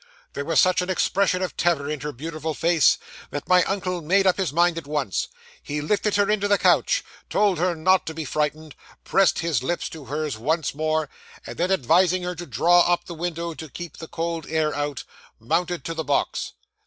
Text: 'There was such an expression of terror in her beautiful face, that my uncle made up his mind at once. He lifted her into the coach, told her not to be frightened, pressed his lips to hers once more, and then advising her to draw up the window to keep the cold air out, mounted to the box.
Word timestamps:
'There 0.33 0.45
was 0.45 0.59
such 0.59 0.81
an 0.81 0.89
expression 0.89 1.43
of 1.43 1.55
terror 1.55 1.87
in 1.87 1.99
her 1.99 2.11
beautiful 2.11 2.55
face, 2.55 2.97
that 3.29 3.47
my 3.47 3.61
uncle 3.65 4.01
made 4.01 4.25
up 4.25 4.37
his 4.37 4.51
mind 4.51 4.75
at 4.75 4.87
once. 4.87 5.27
He 5.61 5.79
lifted 5.79 6.15
her 6.15 6.27
into 6.27 6.47
the 6.47 6.57
coach, 6.57 7.03
told 7.29 7.59
her 7.59 7.75
not 7.75 8.07
to 8.07 8.15
be 8.15 8.25
frightened, 8.25 8.73
pressed 9.03 9.37
his 9.37 9.61
lips 9.61 9.87
to 9.89 10.05
hers 10.05 10.39
once 10.39 10.73
more, 10.73 11.07
and 11.45 11.55
then 11.57 11.69
advising 11.69 12.23
her 12.23 12.33
to 12.33 12.47
draw 12.47 12.79
up 12.91 13.05
the 13.05 13.13
window 13.13 13.53
to 13.53 13.69
keep 13.69 13.97
the 13.97 14.07
cold 14.07 14.47
air 14.49 14.73
out, 14.73 15.03
mounted 15.39 15.85
to 15.85 15.93
the 15.93 16.03
box. 16.03 16.53